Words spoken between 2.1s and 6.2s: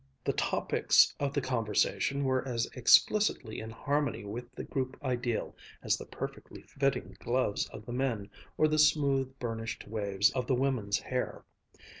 were as explicitly in harmony with the group ideal as the